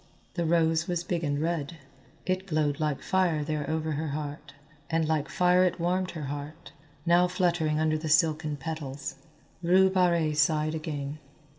[0.33, 1.77] The rose was big and red.
[2.25, 4.55] It glowed like fire there over her heart,
[4.89, 6.71] and like fire it warmed her heart,
[7.05, 9.17] now fluttering under the silken petals.
[9.61, 11.19] Rue Barrée sighed again.